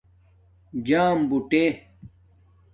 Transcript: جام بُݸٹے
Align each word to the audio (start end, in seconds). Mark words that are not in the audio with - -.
جام 0.87 1.17
بُݸٹے 1.29 1.63